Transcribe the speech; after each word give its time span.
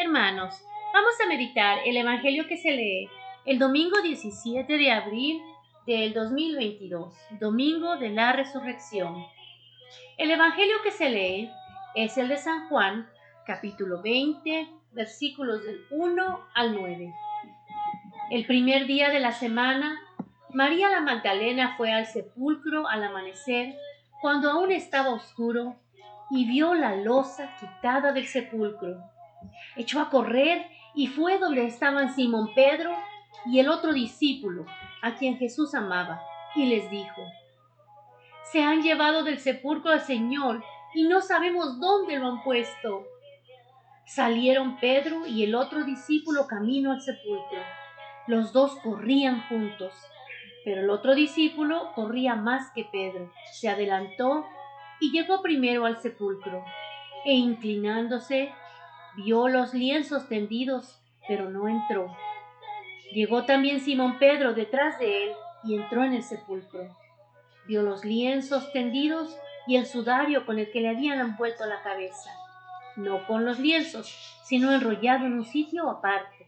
Hermanos, 0.00 0.64
vamos 0.94 1.14
a 1.20 1.26
meditar 1.26 1.80
el 1.84 1.96
Evangelio 1.96 2.46
que 2.46 2.56
se 2.56 2.70
lee 2.70 3.10
el 3.44 3.58
domingo 3.58 4.00
17 4.00 4.72
de 4.72 4.92
abril 4.92 5.42
del 5.88 6.14
2022, 6.14 7.12
domingo 7.40 7.96
de 7.96 8.10
la 8.10 8.30
resurrección. 8.30 9.26
El 10.16 10.30
Evangelio 10.30 10.76
que 10.84 10.92
se 10.92 11.10
lee 11.10 11.50
es 11.96 12.16
el 12.16 12.28
de 12.28 12.36
San 12.36 12.68
Juan, 12.68 13.08
capítulo 13.44 14.00
20, 14.00 14.68
versículos 14.92 15.64
del 15.64 15.80
1 15.90 16.46
al 16.54 16.76
9. 16.76 17.12
El 18.30 18.46
primer 18.46 18.86
día 18.86 19.10
de 19.10 19.18
la 19.18 19.32
semana, 19.32 20.00
María 20.50 20.90
la 20.90 21.00
Magdalena 21.00 21.74
fue 21.76 21.92
al 21.92 22.06
sepulcro 22.06 22.86
al 22.86 23.02
amanecer, 23.02 23.74
cuando 24.20 24.48
aún 24.48 24.70
estaba 24.70 25.08
oscuro, 25.08 25.74
y 26.30 26.46
vio 26.46 26.74
la 26.74 26.94
losa 26.94 27.56
quitada 27.58 28.12
del 28.12 28.28
sepulcro 28.28 29.17
echó 29.76 30.00
a 30.00 30.10
correr 30.10 30.66
y 30.94 31.06
fue 31.06 31.38
donde 31.38 31.64
estaban 31.66 32.14
Simón 32.14 32.52
Pedro 32.54 32.92
y 33.46 33.60
el 33.60 33.68
otro 33.68 33.92
discípulo, 33.92 34.66
a 35.02 35.14
quien 35.14 35.38
Jesús 35.38 35.74
amaba, 35.74 36.20
y 36.54 36.66
les 36.66 36.90
dijo, 36.90 37.22
Se 38.50 38.62
han 38.62 38.82
llevado 38.82 39.22
del 39.22 39.38
sepulcro 39.38 39.92
al 39.92 40.00
Señor 40.00 40.62
y 40.94 41.04
no 41.04 41.20
sabemos 41.20 41.78
dónde 41.78 42.18
lo 42.18 42.28
han 42.28 42.42
puesto. 42.42 43.06
Salieron 44.06 44.78
Pedro 44.80 45.26
y 45.26 45.44
el 45.44 45.54
otro 45.54 45.84
discípulo 45.84 46.46
camino 46.46 46.92
al 46.92 47.02
sepulcro. 47.02 47.60
Los 48.26 48.52
dos 48.52 48.76
corrían 48.82 49.46
juntos, 49.48 49.92
pero 50.64 50.80
el 50.80 50.90
otro 50.90 51.14
discípulo 51.14 51.92
corría 51.94 52.34
más 52.34 52.70
que 52.74 52.84
Pedro. 52.84 53.30
Se 53.52 53.68
adelantó 53.68 54.46
y 55.00 55.12
llegó 55.12 55.42
primero 55.42 55.84
al 55.84 56.00
sepulcro, 56.00 56.64
e 57.24 57.34
inclinándose 57.34 58.52
Vio 59.24 59.48
los 59.48 59.74
lienzos 59.74 60.28
tendidos, 60.28 61.00
pero 61.26 61.50
no 61.50 61.66
entró. 61.66 62.16
Llegó 63.12 63.44
también 63.44 63.80
Simón 63.80 64.20
Pedro 64.20 64.54
detrás 64.54 64.96
de 65.00 65.24
él 65.24 65.32
y 65.64 65.74
entró 65.74 66.04
en 66.04 66.14
el 66.14 66.22
sepulcro. 66.22 66.96
Vio 67.66 67.82
los 67.82 68.04
lienzos 68.04 68.70
tendidos 68.72 69.36
y 69.66 69.74
el 69.74 69.86
sudario 69.86 70.46
con 70.46 70.60
el 70.60 70.70
que 70.70 70.80
le 70.80 70.90
habían 70.90 71.18
envuelto 71.18 71.66
la 71.66 71.82
cabeza, 71.82 72.30
no 72.94 73.26
con 73.26 73.44
los 73.44 73.58
lienzos, 73.58 74.06
sino 74.44 74.70
enrollado 74.70 75.26
en 75.26 75.32
un 75.32 75.44
sitio 75.44 75.90
aparte. 75.90 76.46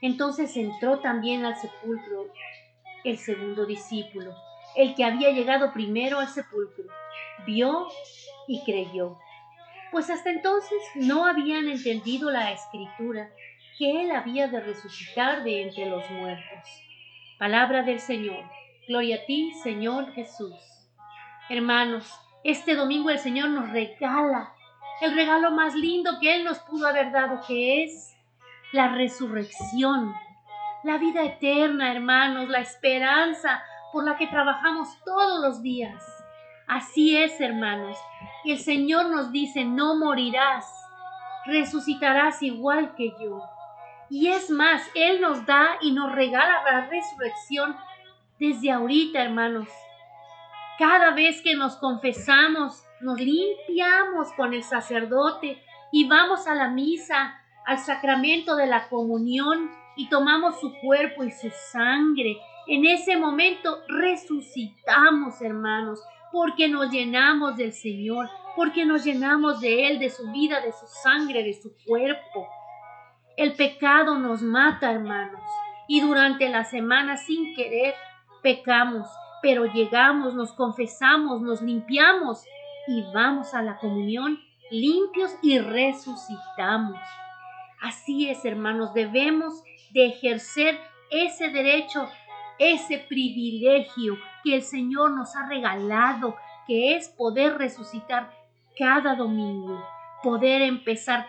Entonces 0.00 0.56
entró 0.56 1.00
también 1.00 1.44
al 1.44 1.56
sepulcro 1.56 2.32
el 3.04 3.18
segundo 3.18 3.66
discípulo, 3.66 4.34
el 4.76 4.94
que 4.94 5.04
había 5.04 5.30
llegado 5.30 5.74
primero 5.74 6.20
al 6.20 6.28
sepulcro. 6.28 6.84
Vio 7.44 7.86
y 8.46 8.64
creyó 8.64 9.18
pues 9.90 10.10
hasta 10.10 10.30
entonces 10.30 10.78
no 10.94 11.26
habían 11.26 11.68
entendido 11.68 12.30
la 12.30 12.52
escritura 12.52 13.30
que 13.78 14.02
él 14.02 14.10
había 14.10 14.48
de 14.48 14.60
resucitar 14.60 15.44
de 15.44 15.62
entre 15.62 15.86
los 15.86 16.08
muertos. 16.10 16.68
Palabra 17.38 17.82
del 17.82 18.00
Señor. 18.00 18.44
Gloria 18.88 19.16
a 19.16 19.26
ti, 19.26 19.52
Señor 19.62 20.12
Jesús. 20.14 20.54
Hermanos, 21.48 22.12
este 22.44 22.74
domingo 22.74 23.10
el 23.10 23.18
Señor 23.18 23.50
nos 23.50 23.70
regala 23.70 24.54
el 25.00 25.14
regalo 25.14 25.50
más 25.52 25.74
lindo 25.74 26.18
que 26.20 26.34
Él 26.34 26.44
nos 26.44 26.58
pudo 26.60 26.88
haber 26.88 27.12
dado, 27.12 27.40
que 27.46 27.84
es 27.84 28.16
la 28.72 28.88
resurrección, 28.88 30.12
la 30.82 30.98
vida 30.98 31.22
eterna, 31.22 31.92
hermanos, 31.92 32.48
la 32.48 32.58
esperanza 32.58 33.62
por 33.92 34.04
la 34.04 34.16
que 34.16 34.26
trabajamos 34.26 34.88
todos 35.04 35.40
los 35.40 35.62
días. 35.62 36.02
Así 36.68 37.16
es, 37.16 37.40
hermanos. 37.40 37.96
El 38.44 38.58
Señor 38.58 39.10
nos 39.10 39.32
dice, 39.32 39.64
no 39.64 39.96
morirás, 39.96 40.66
resucitarás 41.46 42.42
igual 42.42 42.94
que 42.94 43.14
yo. 43.20 43.42
Y 44.10 44.28
es 44.28 44.50
más, 44.50 44.82
Él 44.94 45.20
nos 45.20 45.46
da 45.46 45.78
y 45.80 45.92
nos 45.92 46.12
regala 46.12 46.62
la 46.64 46.86
resurrección 46.86 47.74
desde 48.38 48.70
ahorita, 48.70 49.22
hermanos. 49.22 49.68
Cada 50.78 51.10
vez 51.12 51.40
que 51.42 51.56
nos 51.56 51.76
confesamos, 51.76 52.84
nos 53.00 53.18
limpiamos 53.18 54.32
con 54.36 54.52
el 54.52 54.62
sacerdote 54.62 55.62
y 55.90 56.06
vamos 56.06 56.46
a 56.46 56.54
la 56.54 56.68
misa, 56.68 57.40
al 57.64 57.78
sacramento 57.78 58.56
de 58.56 58.66
la 58.66 58.88
comunión 58.88 59.70
y 59.96 60.08
tomamos 60.08 60.60
su 60.60 60.72
cuerpo 60.80 61.24
y 61.24 61.30
su 61.30 61.50
sangre. 61.72 62.38
En 62.68 62.84
ese 62.84 63.16
momento 63.16 63.78
resucitamos, 63.88 65.40
hermanos 65.40 66.00
porque 66.30 66.68
nos 66.68 66.90
llenamos 66.90 67.56
del 67.56 67.72
Señor, 67.72 68.28
porque 68.54 68.84
nos 68.84 69.04
llenamos 69.04 69.60
de 69.60 69.86
Él, 69.88 69.98
de 69.98 70.10
su 70.10 70.30
vida, 70.30 70.60
de 70.60 70.72
su 70.72 70.86
sangre, 71.02 71.42
de 71.42 71.54
su 71.54 71.74
cuerpo. 71.86 72.46
El 73.36 73.54
pecado 73.54 74.18
nos 74.18 74.42
mata, 74.42 74.90
hermanos, 74.90 75.40
y 75.86 76.00
durante 76.00 76.48
la 76.48 76.64
semana 76.64 77.16
sin 77.16 77.54
querer 77.54 77.94
pecamos, 78.42 79.08
pero 79.42 79.64
llegamos, 79.64 80.34
nos 80.34 80.52
confesamos, 80.52 81.40
nos 81.40 81.62
limpiamos 81.62 82.44
y 82.86 83.02
vamos 83.14 83.54
a 83.54 83.62
la 83.62 83.76
comunión 83.78 84.38
limpios 84.70 85.34
y 85.40 85.58
resucitamos. 85.58 86.98
Así 87.80 88.28
es, 88.28 88.44
hermanos, 88.44 88.92
debemos 88.92 89.62
de 89.92 90.06
ejercer 90.06 90.78
ese 91.10 91.48
derecho, 91.48 92.06
ese 92.58 92.98
privilegio 92.98 94.18
que 94.44 94.56
el 94.56 94.62
Señor 94.62 95.12
nos 95.12 95.34
ha 95.36 95.48
regalado, 95.48 96.36
que 96.66 96.96
es 96.96 97.08
poder 97.08 97.58
resucitar 97.58 98.30
cada 98.78 99.14
domingo, 99.14 99.82
poder 100.22 100.62
empezar 100.62 101.26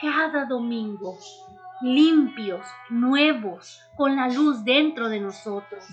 cada 0.00 0.44
domingo 0.46 1.16
limpios, 1.82 2.64
nuevos, 2.90 3.80
con 3.96 4.14
la 4.14 4.28
luz 4.28 4.64
dentro 4.64 5.08
de 5.08 5.20
nosotros. 5.20 5.84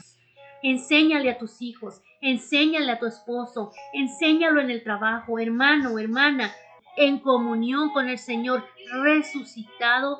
Enséñale 0.61 1.31
a 1.31 1.37
tus 1.37 1.61
hijos, 1.61 2.01
enséñale 2.21 2.91
a 2.91 2.99
tu 2.99 3.07
esposo, 3.07 3.71
enséñalo 3.93 4.61
en 4.61 4.69
el 4.69 4.83
trabajo, 4.83 5.39
hermano, 5.39 5.97
hermana, 5.97 6.51
en 6.95 7.19
comunión 7.19 7.89
con 7.91 8.07
el 8.07 8.19
Señor 8.19 8.65
resucitado, 9.01 10.19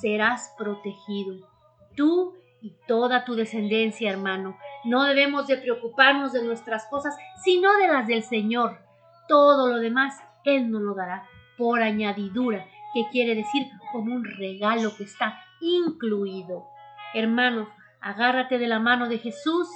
serás 0.00 0.54
protegido. 0.58 1.46
Tú 1.94 2.34
y 2.66 2.74
toda 2.88 3.24
tu 3.24 3.36
descendencia, 3.36 4.10
hermano. 4.10 4.58
No 4.84 5.04
debemos 5.04 5.46
de 5.46 5.56
preocuparnos 5.56 6.32
de 6.32 6.42
nuestras 6.42 6.86
cosas, 6.86 7.16
sino 7.44 7.72
de 7.76 7.86
las 7.86 8.08
del 8.08 8.24
Señor. 8.24 8.80
Todo 9.28 9.68
lo 9.68 9.78
demás 9.78 10.20
Él 10.44 10.68
nos 10.70 10.82
lo 10.82 10.94
dará 10.94 11.28
por 11.56 11.80
añadidura, 11.80 12.66
que 12.92 13.04
quiere 13.12 13.36
decir 13.36 13.68
como 13.92 14.14
un 14.14 14.24
regalo 14.24 14.96
que 14.96 15.04
está 15.04 15.38
incluido. 15.60 16.64
Hermanos, 17.14 17.68
agárrate 18.00 18.58
de 18.58 18.66
la 18.66 18.80
mano 18.80 19.08
de 19.08 19.18
Jesús, 19.18 19.68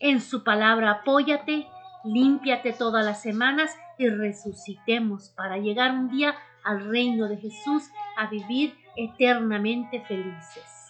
en 0.00 0.20
su 0.20 0.42
palabra 0.42 0.90
apóyate, 0.90 1.68
límpiate 2.04 2.72
todas 2.72 3.04
las 3.04 3.22
semanas 3.22 3.76
y 3.96 4.08
resucitemos 4.08 5.32
para 5.36 5.58
llegar 5.58 5.92
un 5.92 6.10
día 6.10 6.34
al 6.64 6.90
reino 6.90 7.28
de 7.28 7.36
Jesús 7.36 7.84
a 8.16 8.28
vivir 8.28 8.74
eternamente 8.96 10.00
felices. 10.00 10.87